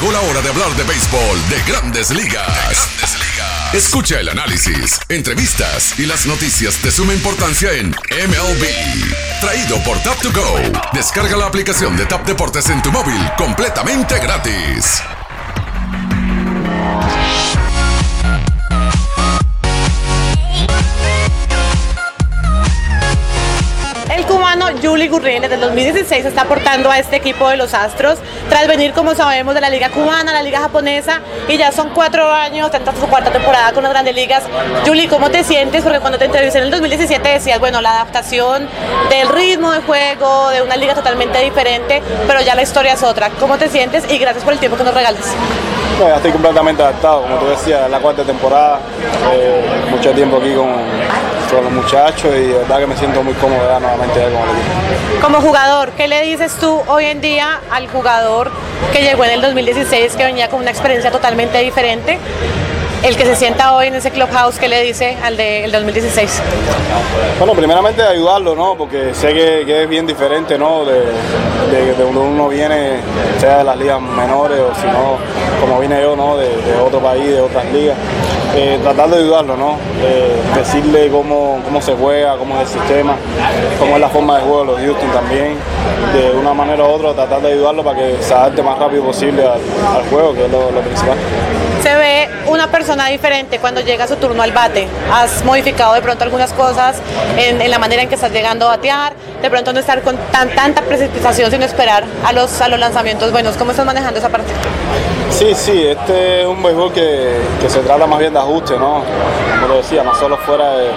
Llegó 0.00 0.12
la 0.12 0.20
hora 0.20 0.40
de 0.40 0.48
hablar 0.48 0.74
de 0.76 0.84
béisbol 0.84 1.48
de 1.50 1.62
grandes 1.70 2.10
ligas. 2.10 2.88
Escucha 3.74 4.18
el 4.18 4.30
análisis, 4.30 4.98
entrevistas 5.10 5.98
y 5.98 6.06
las 6.06 6.24
noticias 6.24 6.82
de 6.82 6.90
suma 6.90 7.12
importancia 7.12 7.70
en 7.74 7.90
MLB. 7.90 9.40
Traído 9.42 9.76
por 9.84 9.98
Tap 10.02 10.18
to 10.22 10.32
Go. 10.32 10.58
Descarga 10.94 11.36
la 11.36 11.44
aplicación 11.44 11.98
de 11.98 12.06
Tap 12.06 12.26
Deportes 12.26 12.70
en 12.70 12.80
tu 12.80 12.90
móvil 12.90 13.20
completamente 13.36 14.18
gratis. 14.20 15.02
Cubano 24.80 24.90
Juli 24.90 25.08
Gurriel 25.08 25.42
desde 25.42 25.54
el 25.54 25.60
2016 25.60 26.26
está 26.26 26.42
aportando 26.42 26.90
a 26.90 26.98
este 26.98 27.16
equipo 27.16 27.48
de 27.48 27.56
los 27.56 27.74
Astros 27.74 28.18
tras 28.48 28.66
venir, 28.66 28.92
como 28.92 29.14
sabemos, 29.14 29.54
de 29.54 29.60
la 29.60 29.70
Liga 29.70 29.90
Cubana, 29.90 30.32
la 30.32 30.42
Liga 30.42 30.60
Japonesa 30.60 31.20
y 31.48 31.56
ya 31.56 31.72
son 31.72 31.90
cuatro 31.90 32.30
años, 32.30 32.70
esta 32.72 32.92
su 32.94 33.06
cuarta 33.06 33.30
temporada 33.30 33.72
con 33.72 33.82
las 33.82 33.92
grandes 33.92 34.14
ligas. 34.14 34.44
Juli, 34.86 35.06
¿cómo 35.08 35.30
te 35.30 35.44
sientes? 35.44 35.82
Porque 35.82 36.00
cuando 36.00 36.18
te 36.18 36.26
entrevisté 36.26 36.58
en 36.58 36.64
el 36.64 36.70
2017 36.70 37.28
decías, 37.28 37.58
bueno, 37.58 37.80
la 37.80 37.92
adaptación 37.92 38.68
del 39.08 39.28
ritmo 39.28 39.70
de 39.72 39.80
juego, 39.82 40.50
de 40.50 40.62
una 40.62 40.76
liga 40.76 40.94
totalmente 40.94 41.38
diferente, 41.40 42.02
pero 42.26 42.40
ya 42.40 42.54
la 42.54 42.62
historia 42.62 42.94
es 42.94 43.02
otra. 43.02 43.30
¿Cómo 43.38 43.58
te 43.58 43.68
sientes? 43.68 44.10
Y 44.10 44.18
gracias 44.18 44.44
por 44.44 44.52
el 44.52 44.58
tiempo 44.58 44.76
que 44.76 44.84
nos 44.84 44.94
regalas. 44.94 45.34
Ya 45.98 46.16
estoy 46.16 46.32
completamente 46.32 46.82
adaptado, 46.82 47.22
como 47.22 47.36
tú 47.36 47.46
decías, 47.46 47.90
la 47.90 47.98
cuarta 47.98 48.24
temporada, 48.24 48.80
eh, 49.34 49.62
mucho 49.90 50.12
tiempo 50.12 50.38
aquí 50.38 50.54
con, 50.54 50.70
con 51.50 51.64
los 51.64 51.72
muchachos 51.72 52.34
y 52.34 52.46
de 52.48 52.54
verdad 52.54 52.78
que 52.78 52.86
me 52.86 52.96
siento 52.96 53.22
muy 53.22 53.34
cómodo 53.34 53.60
ya 53.68 53.80
nuevamente 53.80 54.20
con 54.20 54.30
el 54.30 54.34
equipo. 54.34 55.20
Como 55.20 55.40
jugador, 55.40 55.90
¿qué 55.92 56.08
le 56.08 56.22
dices 56.22 56.54
tú 56.54 56.80
hoy 56.86 57.06
en 57.06 57.20
día 57.20 57.60
al 57.70 57.88
jugador 57.88 58.50
que 58.92 59.02
llegó 59.02 59.24
en 59.24 59.32
el 59.32 59.42
2016, 59.42 60.16
que 60.16 60.24
venía 60.24 60.48
con 60.48 60.60
una 60.60 60.70
experiencia 60.70 61.10
totalmente 61.10 61.58
diferente? 61.58 62.18
El 63.02 63.16
que 63.16 63.24
se 63.24 63.34
sienta 63.34 63.74
hoy 63.74 63.86
en 63.86 63.94
ese 63.94 64.10
clubhouse, 64.10 64.58
¿qué 64.58 64.68
le 64.68 64.82
dice 64.82 65.16
al 65.22 65.36
del 65.38 65.72
2016? 65.72 66.42
Bueno, 67.38 67.54
primeramente 67.54 68.02
ayudarlo, 68.02 68.54
¿no? 68.54 68.74
Porque 68.76 69.14
sé 69.14 69.28
que, 69.28 69.62
que 69.64 69.84
es 69.84 69.88
bien 69.88 70.06
diferente, 70.06 70.58
¿no? 70.58 70.84
De, 70.84 71.00
de, 71.70 71.94
de 71.96 72.02
donde 72.02 72.20
uno 72.20 72.48
viene, 72.48 73.00
sea 73.38 73.58
de 73.58 73.64
las 73.64 73.78
ligas 73.78 74.00
menores 74.02 74.58
o 74.60 74.74
si 74.78 74.86
no, 74.86 75.16
como 75.60 75.80
vine 75.80 76.00
yo, 76.02 76.14
¿no? 76.14 76.36
De, 76.36 76.48
de 76.48 76.76
otro 76.78 77.00
país, 77.00 77.26
de 77.26 77.40
otras 77.40 77.64
ligas. 77.72 77.96
Eh, 78.56 78.80
tratar 78.82 79.08
de 79.10 79.18
ayudarlo, 79.18 79.56
¿no? 79.56 79.78
Eh, 80.02 80.36
decirle 80.56 81.08
cómo, 81.08 81.60
cómo 81.64 81.80
se 81.80 81.94
juega, 81.94 82.36
cómo 82.36 82.56
es 82.56 82.62
el 82.62 82.80
sistema, 82.80 83.14
cómo 83.78 83.94
es 83.94 84.00
la 84.00 84.08
forma 84.08 84.36
de 84.36 84.42
juego 84.42 84.60
de 84.60 84.66
los 84.66 84.80
Houston 84.80 85.10
también. 85.12 85.56
De 86.12 86.36
una 86.36 86.52
manera 86.52 86.82
u 86.82 86.88
otra, 86.88 87.14
tratar 87.14 87.40
de 87.42 87.52
ayudarlo 87.52 87.84
para 87.84 87.98
que 87.98 88.16
se 88.20 88.34
adapte 88.34 88.62
más 88.62 88.78
rápido 88.78 89.04
posible 89.04 89.46
al, 89.46 90.02
juego, 90.10 90.34
que 90.34 90.46
es 90.46 90.50
lo, 90.50 90.68
principal. 90.80 91.16
Se 91.82 91.94
ve 91.94 92.28
una 92.46 92.66
persona 92.70 93.06
diferente 93.06 93.58
cuando 93.58 93.80
llega 93.80 94.08
su 94.08 94.16
turno 94.16 94.42
al 94.42 94.50
bate. 94.50 94.88
Has 95.12 95.44
modificado 95.44 95.94
de 95.94 96.02
pronto 96.02 96.24
algunas 96.24 96.52
cosas 96.52 97.00
en, 97.36 97.70
la 97.70 97.78
manera 97.78 98.02
en 98.02 98.08
que 98.08 98.16
estás 98.16 98.32
llegando 98.32 98.66
a 98.66 98.76
batear, 98.76 99.12
de 99.40 99.48
pronto 99.48 99.72
no 99.72 99.78
estar 99.78 100.02
con 100.02 100.16
tan, 100.32 100.48
tanta 100.50 100.82
precipitación, 100.82 101.50
sino 101.50 101.64
esperar 101.64 102.04
a 102.24 102.32
los, 102.32 102.60
a 102.60 102.68
los 102.68 102.80
lanzamientos 102.80 103.30
buenos. 103.30 103.56
¿Cómo 103.56 103.70
estás 103.70 103.86
manejando 103.86 104.18
esa 104.18 104.28
parte? 104.28 104.50
Sí, 105.30 105.54
sí, 105.54 105.86
este 105.86 106.42
es 106.42 106.46
un 106.46 106.62
béisbol 106.62 106.92
que, 106.92 107.40
se 107.68 107.80
trata 107.80 108.06
más 108.06 108.18
bien 108.18 108.32
de 108.32 108.38
ajuste, 108.40 108.76
¿no? 108.76 109.02
Como 109.54 109.68
lo 109.68 109.76
decía, 109.78 110.02
no 110.02 110.14
solo 110.14 110.36
fuera 110.38 110.72
de- 110.76 110.90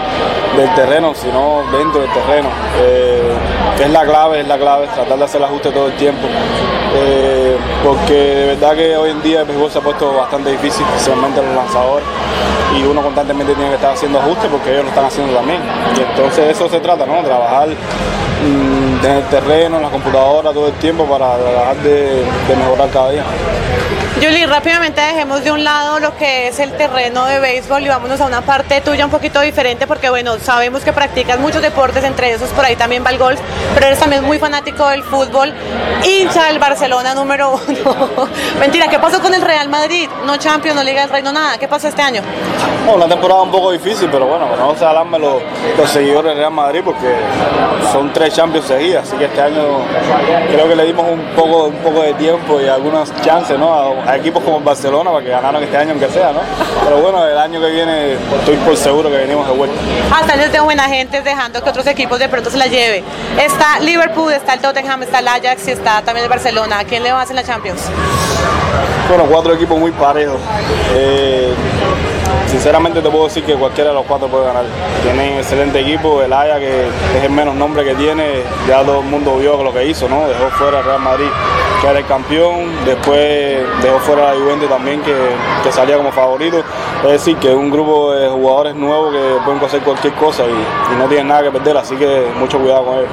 del 0.58 0.74
terreno, 0.76 1.14
sino 1.16 1.64
dentro 1.72 2.02
del 2.02 2.12
terreno. 2.12 2.50
Eh, 2.82 3.32
es 3.80 3.90
la 3.90 4.04
clave, 4.04 4.42
es 4.42 4.48
la 4.48 4.58
clave, 4.58 4.88
tratar 4.94 5.18
de 5.18 5.24
hacer 5.24 5.40
el 5.40 5.46
ajuste 5.46 5.70
todo 5.72 5.88
el 5.88 5.94
tiempo. 5.94 6.28
Eh, 6.96 7.58
porque 7.84 8.14
de 8.14 8.46
verdad 8.48 8.76
que 8.76 8.98
hoy 8.98 9.12
en 9.12 9.22
día 9.22 9.42
el 9.42 9.46
béisbol 9.48 9.72
se 9.72 9.78
ha 9.80 9.82
puesto 9.82 10.14
bastante 10.14 10.52
difícil, 10.52 10.86
especialmente 10.94 11.42
los 11.42 11.56
lanzadores. 11.56 12.06
Y 12.78 12.84
uno 12.84 13.02
constantemente 13.02 13.54
tiene 13.54 13.70
que 13.70 13.76
estar 13.76 13.94
haciendo 13.94 14.20
ajustes 14.20 14.50
porque 14.52 14.72
ellos 14.72 14.84
lo 14.84 14.90
están 14.90 15.06
haciendo 15.06 15.34
también. 15.34 15.62
Y 15.96 16.02
entonces 16.02 16.50
eso 16.50 16.68
se 16.70 16.80
trata, 16.80 17.06
¿no? 17.06 17.22
Trabajar 17.24 17.68
mm, 17.70 19.06
en 19.06 19.12
el 19.12 19.24
terreno, 19.26 19.78
en 19.78 19.84
la 19.84 19.90
computadora 19.90 20.52
todo 20.52 20.68
el 20.68 20.74
tiempo 20.74 21.06
para 21.06 21.38
tratar 21.38 21.76
de 21.78 22.26
mejorar 22.58 22.90
cada 22.90 23.12
día. 23.12 23.24
Julie, 24.22 24.46
rápidamente 24.46 25.02
dejemos 25.02 25.44
de 25.44 25.52
un 25.52 25.64
lado 25.64 26.00
lo 26.00 26.16
que 26.16 26.48
es 26.48 26.60
el 26.60 26.72
terreno 26.74 27.26
de 27.26 27.40
béisbol 27.40 27.84
y 27.84 27.88
vámonos 27.88 28.22
a 28.22 28.26
una 28.26 28.42
parte 28.42 28.80
tuya 28.80 29.06
un 29.06 29.12
poquito 29.12 29.42
diferente 29.42 29.88
porque 29.88 30.10
bueno, 30.10 30.38
sabemos 30.40 30.84
que 30.84 30.94
practicas 30.94 31.40
muchos 31.40 31.62
deportes, 31.62 32.04
entre 32.04 32.32
esos 32.32 32.50
por 32.52 32.64
ahí 32.64 32.76
también 32.76 33.04
va 33.04 33.10
el 33.10 33.18
golf, 33.18 33.40
pero 33.74 33.88
eres 33.88 34.00
también 34.00 34.24
muy 34.24 34.38
fanático 34.38 34.88
del 34.88 35.04
fútbol, 35.04 35.52
hincha 36.04 36.46
del 36.46 36.60
Barcelona 36.60 37.16
número 37.16 37.60
uno. 37.68 38.30
Mentira, 38.60 38.88
¿qué 38.88 39.00
pasó 39.00 39.20
con 39.20 39.34
el 39.34 39.42
Real 39.42 39.68
Madrid? 39.68 40.08
No 40.26 40.38
Champions, 40.38 40.76
no 40.76 40.84
Liga 40.84 41.02
del 41.02 41.10
Reino, 41.10 41.32
nada. 41.32 41.58
¿Qué 41.58 41.68
pasó 41.68 41.88
este 41.88 42.02
año? 42.02 42.22
Bueno, 42.86 43.06
una 43.06 43.08
temporada 43.08 43.42
un 43.42 43.52
poco 43.52 43.72
difícil, 43.72 44.10
pero 44.12 44.28
bueno, 44.28 44.46
no 44.58 44.76
se 44.76 44.86
alarmen 44.86 45.22
los, 45.22 45.42
los 45.78 45.90
seguidores 45.90 46.32
del 46.32 46.38
Real 46.38 46.52
Madrid 46.52 46.82
porque 46.84 47.16
son 47.92 48.12
tres 48.14 48.36
Champions 48.36 48.68
seguidas, 48.68 49.08
así 49.08 49.18
que 49.18 49.26
este 49.26 49.42
año 49.42 49.64
creo 50.52 50.68
que 50.68 50.76
le 50.76 50.86
dimos 50.86 51.06
un 51.10 51.22
poco, 51.36 51.66
un 51.66 51.78
poco 51.78 52.02
de 52.02 52.14
tiempo 52.14 52.60
y 52.62 52.68
algunas 52.68 53.10
chances 53.22 53.58
¿no? 53.58 53.74
a, 53.74 54.03
a 54.06 54.18
equipos 54.18 54.44
como 54.44 54.58
el 54.58 54.64
Barcelona 54.64 55.12
para 55.12 55.24
que 55.24 55.32
ganaran 55.32 55.64
este 55.64 55.78
año 55.78 55.92
aunque 55.92 56.10
sea, 56.10 56.32
¿no? 56.32 56.42
Pero 56.84 57.02
bueno, 57.02 57.26
el 57.26 57.38
año 57.38 57.60
que 57.60 57.70
viene 57.70 58.14
estoy 58.14 58.56
por 58.58 58.76
seguro 58.76 59.10
que 59.10 59.18
venimos 59.18 59.48
de 59.48 59.54
vuelta. 59.54 59.76
Hasta 60.14 60.36
desde 60.36 60.60
buena 60.60 60.84
gente 60.84 61.22
dejando 61.22 61.64
que 61.64 61.70
otros 61.70 61.88
equipos 61.88 62.20
de 62.20 62.30
pronto 62.30 62.50
se 62.50 62.58
la 62.58 62.68
lleve. 62.68 63.04
Está 63.40 63.80
Liverpool, 63.80 64.32
está 64.34 64.54
el 64.54 64.62
Tottenham, 64.62 65.04
está 65.04 65.20
el 65.20 65.28
Ajax 65.28 65.68
y 65.68 65.72
está 65.72 66.02
también 66.02 66.24
el 66.26 66.30
Barcelona. 66.30 66.80
¿A 66.80 66.84
quién 66.84 67.04
le 67.04 67.12
vas 67.12 67.30
en 67.30 67.36
la 67.36 67.44
Champions? 67.44 67.82
Bueno, 69.08 69.26
cuatro 69.30 69.54
equipos 69.54 69.78
muy 69.80 69.92
parejos. 69.92 70.40
Eh, 70.96 71.54
sinceramente 72.48 73.02
te 73.02 73.10
puedo 73.10 73.26
decir 73.26 73.44
que 73.44 73.56
cualquiera 73.56 73.90
de 73.90 73.96
los 73.96 74.06
cuatro 74.06 74.28
puede 74.28 74.46
ganar. 74.46 74.66
Tienen 75.04 75.38
excelente 75.38 75.80
equipo, 75.80 76.22
el 76.22 76.32
Ajax 76.32 76.60
que 76.60 76.88
es 77.18 77.24
el 77.24 77.32
menos 77.32 77.56
nombre 77.56 77.84
que 77.84 77.96
tiene, 77.96 78.44
ya 78.68 78.84
todo 78.84 79.00
el 79.00 79.06
mundo 79.06 79.38
vio 79.38 79.62
lo 79.62 79.74
que 79.74 79.86
hizo, 79.86 80.08
¿no? 80.08 80.28
Dejó 80.28 80.50
fuera 80.52 80.80
al 80.80 80.86
Real 80.86 81.00
Madrid, 81.00 81.28
que 81.82 81.88
era 81.88 82.00
el 82.00 82.06
campeón, 82.06 82.86
después 82.86 83.60
fuera 84.00 84.34
la 84.34 84.40
Juventus 84.40 84.70
también, 84.70 85.02
que, 85.02 85.16
que 85.64 85.72
salía 85.72 85.98
como 85.98 86.12
favorito. 86.12 86.64
Es 87.04 87.12
decir, 87.12 87.38
que 87.38 87.50
es 87.50 87.56
un 87.56 87.72
grupo 87.72 88.14
de 88.14 88.30
jugadores 88.30 88.76
nuevos 88.76 89.14
que 89.14 89.38
pueden 89.46 89.64
hacer 89.64 89.82
cualquier 89.82 90.14
cosa 90.14 90.44
y, 90.44 90.94
y 90.94 90.98
no 90.98 91.08
tienen 91.08 91.28
nada 91.28 91.44
que 91.44 91.52
perder, 91.52 91.78
así 91.78 91.96
que 91.96 92.32
mucho 92.36 92.60
cuidado 92.60 92.86
con 92.86 92.98
ellos. 93.00 93.10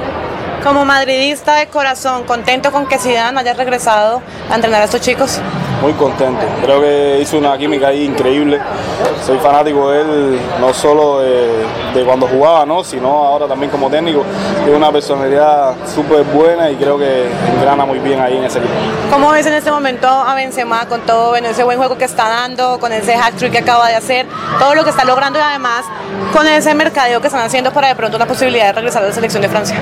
Como 0.63 0.85
madridista 0.85 1.55
de 1.55 1.67
corazón, 1.67 2.23
contento 2.23 2.71
con 2.71 2.87
que 2.87 2.99
Zidane 2.99 3.39
haya 3.39 3.53
regresado 3.53 4.21
a 4.49 4.55
entrenar 4.55 4.81
a 4.81 4.85
estos 4.85 5.01
chicos. 5.01 5.41
Muy 5.81 5.93
contento. 5.93 6.45
Creo 6.61 6.79
que 6.79 7.19
hizo 7.21 7.39
una 7.39 7.57
química 7.57 7.87
ahí 7.87 8.05
increíble. 8.05 8.59
Soy 9.25 9.39
fanático 9.39 9.89
de 9.89 10.01
él, 10.01 10.39
no 10.59 10.71
solo 10.73 11.21
de, 11.21 12.03
cuando 12.05 12.27
jugaba, 12.27 12.65
¿no? 12.65 12.83
sino 12.83 13.07
ahora 13.07 13.47
también 13.47 13.71
como 13.71 13.89
técnico. 13.89 14.23
Tiene 14.63 14.77
una 14.77 14.91
personalidad 14.91 15.75
súper 15.87 16.23
buena 16.23 16.69
y 16.69 16.75
creo 16.75 16.99
que 16.99 17.27
engrana 17.55 17.83
muy 17.85 17.97
bien 17.97 18.19
ahí 18.19 18.37
en 18.37 18.43
ese 18.43 18.59
equipo. 18.59 18.73
¿Cómo 19.11 19.31
ves 19.31 19.45
en 19.47 19.53
este 19.53 19.71
momento 19.71 20.07
a 20.07 20.35
Benzema 20.35 20.87
con 20.87 21.01
todo 21.01 21.35
ese 21.35 21.63
buen 21.63 21.77
juego 21.79 21.97
que 21.97 22.05
está 22.05 22.29
dando, 22.29 22.79
con 22.79 22.91
ese 22.91 23.15
hat 23.15 23.33
trick 23.33 23.51
que 23.51 23.59
acaba 23.59 23.87
de 23.87 23.95
hacer, 23.95 24.27
todo 24.59 24.75
lo 24.75 24.83
que 24.83 24.91
está 24.91 25.03
logrando 25.03 25.39
y 25.39 25.41
además 25.41 25.85
con 26.31 26.47
ese 26.47 26.75
mercadeo 26.75 27.21
que 27.21 27.27
están 27.27 27.43
haciendo 27.43 27.73
para 27.73 27.87
de 27.87 27.95
pronto 27.95 28.17
una 28.17 28.27
posibilidad 28.27 28.67
de 28.67 28.73
regresar 28.73 29.03
a 29.03 29.07
la 29.07 29.13
selección 29.13 29.41
de 29.41 29.49
Francia? 29.49 29.77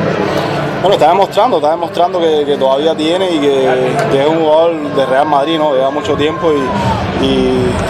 Bueno, 0.81 0.93
está 0.93 1.09
demostrando, 1.09 1.57
está 1.57 1.71
demostrando 1.71 2.19
que, 2.21 2.55
todavía 2.57 2.95
tiene 2.95 3.31
y 3.31 3.39
que, 3.39 3.65
es 3.65 4.27
un 4.27 4.39
jugador 4.39 4.95
de 4.95 5.05
Real 5.05 5.27
Madrid, 5.27 5.57
¿no? 5.57 5.73
Lleva 5.73 5.89
mucho 5.89 6.15
tiempo 6.15 6.51
y, 6.53 6.59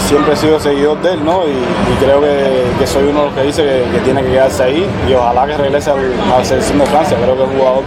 siempre 0.07 0.33
he 0.33 0.35
sido 0.35 0.59
seguidor 0.59 1.00
de 1.03 1.13
él, 1.13 1.23
¿no? 1.23 1.44
Y, 1.44 2.03
creo 2.03 2.19
que, 2.19 2.88
soy 2.88 3.03
uno 3.03 3.19
de 3.19 3.25
los 3.27 3.35
que 3.35 3.44
dice 3.44 3.63
que, 3.91 4.00
tiene 4.00 4.23
que 4.23 4.31
quedarse 4.31 4.63
ahí 4.63 4.89
y 5.07 5.13
ojalá 5.13 5.45
que 5.45 5.57
regrese 5.57 5.91
a 5.91 5.95
la 5.95 6.44
selección 6.44 6.79
de 6.79 6.85
Francia. 6.88 7.16
Creo 7.22 7.35
que 7.38 7.44
es 7.44 7.50
un 7.50 7.57
jugador 7.59 7.83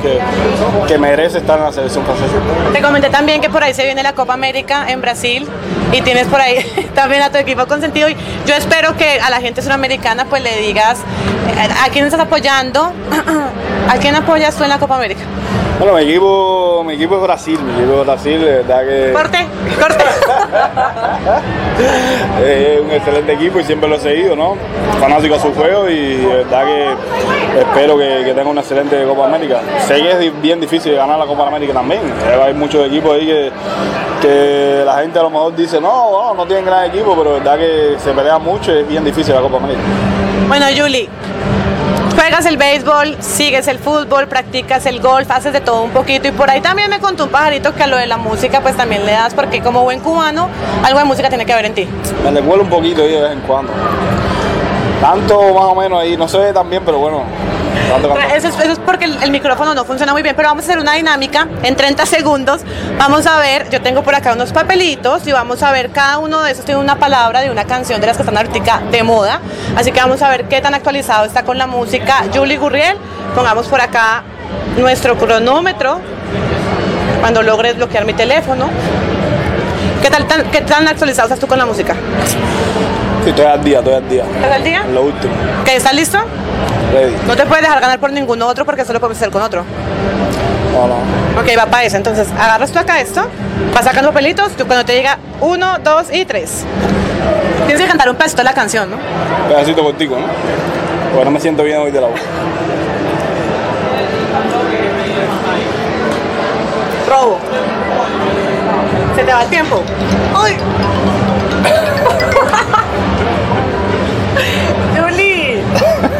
que 0.86 0.98
merece 0.98 1.38
estar 1.38 1.58
en 1.58 1.64
la 1.64 1.72
selección 1.72 2.04
francesa. 2.04 2.34
Te 2.72 2.80
comenté 2.80 3.10
también 3.10 3.40
que 3.40 3.50
por 3.50 3.64
ahí 3.64 3.74
se 3.74 3.84
viene 3.84 4.04
la 4.04 4.14
Copa 4.14 4.34
América 4.34 4.86
en 4.88 5.00
Brasil 5.00 5.48
y 5.92 6.00
tienes 6.00 6.26
por 6.26 6.40
ahí 6.40 6.64
también 6.94 7.22
a 7.22 7.30
tu 7.30 7.38
equipo 7.38 7.66
consentido 7.66 8.08
y 8.08 8.16
yo 8.46 8.54
espero 8.54 8.96
que 8.96 9.20
a 9.20 9.30
la 9.30 9.40
gente 9.40 9.62
sudamericana 9.62 10.24
pues 10.26 10.42
le 10.42 10.56
digas 10.58 10.98
eh, 10.98 11.68
a 11.84 11.88
quién 11.90 12.04
estás 12.04 12.20
apoyando, 12.20 12.92
a 13.88 13.96
quién 13.98 14.14
apoyas 14.14 14.56
tú 14.56 14.64
en 14.64 14.70
la 14.70 14.78
Copa 14.78 14.96
América. 14.96 15.22
Bueno, 15.82 15.96
mi 15.96 16.04
equipo, 16.04 16.84
mi 16.86 16.94
equipo 16.94 17.16
es 17.16 17.22
Brasil, 17.22 17.58
mi 17.60 17.72
equipo 17.72 18.02
es 18.02 18.06
Brasil, 18.06 18.40
de 18.40 18.52
verdad 18.62 18.82
que 18.86 19.12
Corte, 19.12 19.48
corte. 19.80 20.04
es 22.46 22.80
un 22.80 22.90
excelente 22.92 23.32
equipo 23.32 23.58
y 23.58 23.64
siempre 23.64 23.88
lo 23.88 23.96
he 23.96 23.98
seguido, 23.98 24.36
¿no? 24.36 24.54
Fanático 25.00 25.34
a 25.34 25.40
su 25.40 25.52
juego 25.52 25.88
y 25.90 26.18
de 26.18 26.36
verdad 26.36 26.66
que 26.66 27.58
espero 27.62 27.98
que, 27.98 28.22
que 28.24 28.32
tenga 28.32 28.48
una 28.48 28.60
excelente 28.60 29.04
Copa 29.04 29.26
América. 29.26 29.60
Sé 29.88 29.96
que 29.96 30.26
es 30.28 30.40
bien 30.40 30.60
difícil 30.60 30.94
ganar 30.94 31.18
la 31.18 31.26
Copa 31.26 31.48
América 31.48 31.72
también. 31.72 32.02
Hay 32.44 32.54
muchos 32.54 32.86
equipos 32.86 33.16
ahí 33.16 33.26
que, 33.26 33.50
que 34.20 34.82
la 34.86 34.98
gente 35.00 35.18
a 35.18 35.22
lo 35.24 35.30
mejor 35.30 35.56
dice, 35.56 35.80
no, 35.80 36.12
no, 36.12 36.34
no 36.34 36.46
tienen 36.46 36.64
gran 36.64 36.90
equipo, 36.90 37.16
pero 37.16 37.32
de 37.32 37.40
verdad 37.40 37.58
que 37.58 37.96
se 37.98 38.12
pelea 38.12 38.38
mucho 38.38 38.72
y 38.72 38.82
es 38.82 38.88
bien 38.88 39.04
difícil 39.04 39.34
la 39.34 39.40
Copa 39.40 39.56
América. 39.56 39.80
Bueno, 40.46 40.66
Julie, 40.76 41.08
Juegas 42.14 42.46
el 42.46 42.56
béisbol, 42.56 43.16
sigues 43.20 43.66
el 43.68 43.78
fútbol, 43.78 44.28
practicas 44.28 44.86
el 44.86 45.00
golf, 45.00 45.30
haces 45.30 45.52
de 45.52 45.60
todo 45.60 45.82
un 45.82 45.90
poquito 45.90 46.28
y 46.28 46.30
por 46.30 46.50
ahí 46.50 46.60
también 46.60 46.90
me 46.90 47.00
contó 47.00 47.24
un 47.24 47.30
pajarito 47.30 47.74
que 47.74 47.82
a 47.82 47.86
lo 47.86 47.96
de 47.96 48.06
la 48.06 48.18
música 48.18 48.60
pues 48.60 48.76
también 48.76 49.06
le 49.06 49.12
das 49.12 49.34
porque 49.34 49.60
como 49.62 49.82
buen 49.82 50.00
cubano 50.00 50.48
algo 50.84 50.98
de 50.98 51.04
música 51.04 51.28
tiene 51.28 51.46
que 51.46 51.54
ver 51.54 51.64
en 51.64 51.74
ti. 51.74 51.88
Me 52.22 52.30
le 52.30 52.40
vuelo 52.40 52.64
un 52.64 52.68
poquito 52.68 53.02
ahí 53.02 53.12
de 53.12 53.20
vez 53.22 53.32
en 53.32 53.40
cuando. 53.40 53.72
Tanto 55.00 55.54
más 55.54 55.64
o 55.64 55.74
menos 55.74 56.00
ahí, 56.00 56.16
no 56.16 56.26
ve 56.26 56.52
tan 56.52 56.68
bien, 56.70 56.82
pero 56.84 56.98
bueno. 56.98 57.24
Eso 58.34 58.48
es, 58.48 58.58
eso 58.58 58.72
es 58.72 58.78
porque 58.78 59.04
el, 59.04 59.22
el 59.22 59.30
micrófono 59.30 59.74
no 59.74 59.84
funciona 59.84 60.12
muy 60.12 60.22
bien, 60.22 60.34
pero 60.36 60.48
vamos 60.48 60.64
a 60.64 60.66
hacer 60.68 60.78
una 60.78 60.94
dinámica 60.94 61.46
en 61.62 61.76
30 61.76 62.06
segundos. 62.06 62.62
Vamos 62.98 63.26
a 63.26 63.38
ver, 63.38 63.68
yo 63.70 63.80
tengo 63.82 64.02
por 64.02 64.14
acá 64.14 64.32
unos 64.32 64.52
papelitos 64.52 65.26
y 65.26 65.32
vamos 65.32 65.62
a 65.62 65.72
ver 65.72 65.90
cada 65.90 66.18
uno 66.18 66.42
de 66.42 66.52
esos 66.52 66.64
tiene 66.64 66.80
una 66.80 66.96
palabra 66.96 67.40
de 67.40 67.50
una 67.50 67.64
canción 67.64 68.00
de 68.00 68.06
las 68.06 68.16
que 68.16 68.22
están 68.22 68.36
ahorita 68.36 68.82
de 68.90 69.02
moda. 69.02 69.40
Así 69.76 69.92
que 69.92 70.00
vamos 70.00 70.22
a 70.22 70.28
ver 70.28 70.44
qué 70.44 70.60
tan 70.60 70.74
actualizado 70.74 71.24
está 71.24 71.42
con 71.42 71.58
la 71.58 71.66
música. 71.66 72.24
Julie 72.32 72.58
Gurriel, 72.58 72.96
pongamos 73.34 73.66
por 73.66 73.80
acá 73.80 74.22
nuestro 74.78 75.16
cronómetro 75.16 76.00
cuando 77.20 77.42
logres 77.42 77.76
bloquear 77.76 78.04
mi 78.04 78.14
teléfono. 78.14 78.68
¿Qué, 80.02 80.10
tal, 80.10 80.26
tan, 80.26 80.50
¿Qué 80.50 80.60
tan 80.62 80.88
actualizado 80.88 81.26
estás 81.26 81.38
tú 81.38 81.46
con 81.46 81.58
la 81.58 81.66
música? 81.66 81.94
Sí, 83.24 83.30
estoy 83.30 83.44
al 83.44 83.62
día, 83.62 83.78
estoy 83.78 83.94
al 83.94 84.08
día. 84.08 84.24
¿Estás 84.34 84.52
al 84.52 84.64
día? 84.64 84.82
En 84.84 84.94
lo 84.94 85.02
último. 85.02 85.32
¿Qué, 85.64 85.76
¿Estás 85.76 85.94
listo? 85.94 86.18
Ready. 86.92 87.16
No 87.26 87.36
te 87.36 87.46
puedes 87.46 87.62
dejar 87.62 87.80
ganar 87.80 87.98
por 87.98 88.12
ningún 88.12 88.42
otro 88.42 88.64
porque 88.64 88.82
eso 88.82 88.92
lo 88.92 89.00
podemos 89.00 89.18
hacer 89.18 89.30
con 89.30 89.42
otro. 89.42 89.64
No, 90.72 90.86
no. 90.86 90.94
Ok, 91.40 91.48
va 91.58 91.66
para 91.66 91.84
eso. 91.84 91.96
Entonces, 91.96 92.28
agarras 92.38 92.72
tú 92.72 92.78
acá 92.78 93.00
esto, 93.00 93.26
vas 93.74 93.84
sacando 93.84 94.10
papelitos, 94.10 94.52
tú 94.52 94.66
cuando 94.66 94.84
te 94.84 94.94
diga 94.94 95.18
uno, 95.40 95.78
dos 95.82 96.06
y 96.12 96.24
tres. 96.24 96.64
Tienes 97.66 97.82
que 97.82 97.88
cantar 97.88 98.08
un 98.08 98.16
pedacito 98.16 98.38
de 98.42 98.44
la 98.44 98.54
canción, 98.54 98.90
¿no? 98.90 98.96
Pedacito 99.48 99.82
cortico, 99.82 100.16
¿no? 100.18 101.24
No 101.24 101.30
me 101.30 101.40
siento 101.40 101.62
bien 101.62 101.78
hoy 101.78 101.90
de 101.90 102.00
la 102.00 102.08
voz. 102.08 102.20
Robo. 107.08 107.38
Se 109.14 109.22
te 109.22 109.32
va 109.32 109.42
el 109.42 109.48
tiempo. 109.48 109.82
¡Ay! 110.34 110.56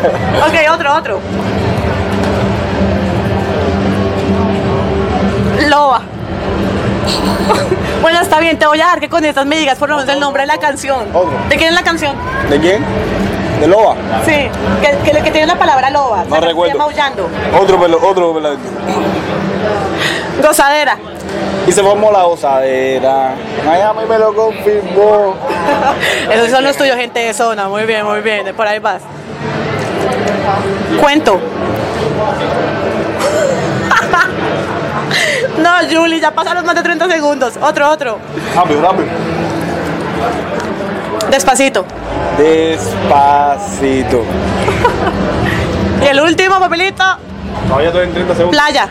Ok, 0.09 0.73
otro, 0.73 0.95
otro. 0.95 1.21
Loba. 5.69 6.03
Bueno, 8.01 8.21
está 8.21 8.41
bien, 8.41 8.59
te 8.59 8.67
voy 8.67 8.81
a 8.81 8.87
dar 8.87 9.01
que 9.01 9.09
con 9.09 9.25
estas 9.25 9.47
me 9.47 9.57
digas 9.57 9.79
por 9.79 9.89
lo 9.89 9.97
menos 9.97 10.13
el 10.13 10.21
nombre 10.21 10.43
de 10.43 10.47
la 10.49 10.59
canción. 10.59 11.09
Otro. 11.15 11.33
¿De 11.49 11.57
quién 11.57 11.69
es 11.71 11.75
la 11.75 11.85
canción? 11.85 12.17
¿De 12.51 12.59
quién? 12.59 12.85
¿De 13.61 13.69
Loba? 13.69 13.95
Sí, 14.25 14.49
que, 14.81 15.11
que, 15.13 15.23
que 15.23 15.31
tiene 15.31 15.47
la 15.47 15.57
palabra 15.57 15.89
loba. 15.91 16.25
No 16.25 16.41
recuerdo. 16.41 16.77
Maullando. 16.79 17.29
Otro 17.61 17.81
pelo, 17.81 17.99
otro 18.03 18.35
pelo. 18.35 18.57
Gozadera. 20.43 20.99
Y 21.67 21.71
se 21.71 21.81
formó 21.81 22.11
la 22.11 22.27
osadera. 22.27 23.35
Miami 23.65 24.01
me 24.09 24.19
lo 24.19 24.35
confirmó. 24.35 25.37
Esos 26.33 26.51
son 26.51 26.65
los 26.65 26.77
tuyos, 26.77 26.97
gente 26.97 27.21
de 27.21 27.33
zona. 27.33 27.69
Muy 27.69 27.85
bien, 27.85 28.05
muy 28.05 28.21
bien. 28.21 28.53
Por 28.57 28.67
ahí 28.67 28.81
vas. 28.81 29.03
Cuento. 31.03 31.41
No, 35.59 35.71
Julie, 35.91 36.21
ya 36.21 36.31
pasaron 36.31 36.65
más 36.65 36.75
de 36.77 36.83
30 36.83 37.09
segundos. 37.11 37.55
Otro, 37.61 37.91
otro. 37.91 38.19
Rápido, 38.55 38.81
rápido. 38.81 39.07
Despacito. 41.31 41.85
Despacito. 42.39 44.23
Y 46.03 46.07
el 46.07 46.21
último 46.21 46.59
papelito, 46.59 47.05
Todavía 47.69 47.89
estoy 47.89 48.05
en 48.05 48.13
30 48.15 48.35
segundos. 48.35 48.61
playa. 48.61 48.89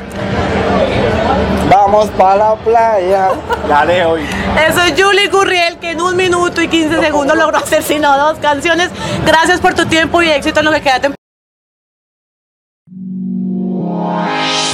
Vamos 1.70 2.10
para 2.12 2.36
la 2.36 2.56
playa. 2.56 3.30
Gané 3.68 4.06
hoy. 4.06 4.22
Eso 4.70 4.82
es 4.82 4.94
Julie 5.02 5.28
Gurriel, 5.30 5.78
que 5.80 5.92
en 5.92 6.02
un 6.02 6.16
minuto 6.16 6.62
y 6.62 6.68
15 6.68 7.02
segundos 7.02 7.38
logró 7.38 7.58
hacer 7.58 7.84
sino 7.84 8.18
dos 8.18 8.38
canciones. 8.40 8.90
Gracias 9.26 9.60
por 9.62 9.74
tu 9.74 9.86
tiempo 9.86 10.22
y 10.22 10.30
éxito 10.30 10.60
en 10.60 10.66
lo 10.68 10.72
que 10.72 10.82
queda. 10.82 11.12
Thank 13.92 14.66
you. 14.66 14.71